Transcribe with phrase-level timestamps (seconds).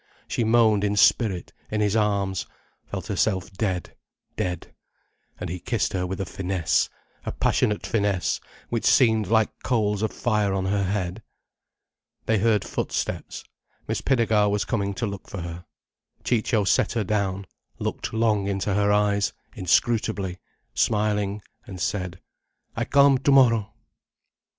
[0.27, 2.47] She moaned in spirit, in his arms,
[2.87, 3.95] felt herself dead,
[4.35, 4.73] dead.
[5.39, 6.89] And he kissed her with a finesse,
[7.23, 11.21] a passionate finesse which seemed like coals of fire on her head.
[12.25, 13.43] They heard footsteps.
[13.87, 15.65] Miss Pinnegar was coming to look for her.
[16.23, 17.45] Ciccio set her down,
[17.77, 20.39] looked long into her eyes, inscrutably,
[20.73, 22.19] smiling, and said:
[22.75, 23.71] "I come tomorrow."